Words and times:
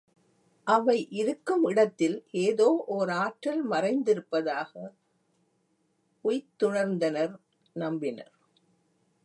அவை 0.67 1.11
இருக்கும் 1.11 1.63
இடத்தில் 1.63 2.25
ஏதோ 2.31 2.85
ஒர் 2.87 3.11
ஆற்றல் 3.11 3.69
மறைந்திருப்பதாக 3.69 4.91
உய்த்துணர்ந்தனர்நம்பினர். 6.25 8.31